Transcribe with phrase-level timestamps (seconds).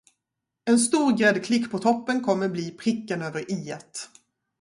[0.65, 4.09] En stor gräddklick på toppen kommer bli pricken över iet.